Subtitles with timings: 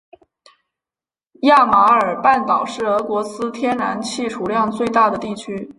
[1.43, 5.69] 亚马尔半岛是俄罗斯天然气储量最大的地区。